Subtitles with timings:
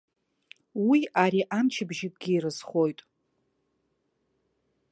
[0.87, 2.99] Уи ари амчыбжьыкгьы ирызхоит.